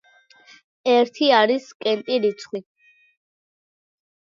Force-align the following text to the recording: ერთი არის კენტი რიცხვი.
ერთი 0.93 1.29
არის 1.41 1.69
კენტი 1.85 2.19
რიცხვი. 2.27 2.67